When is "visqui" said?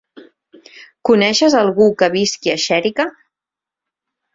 2.19-2.57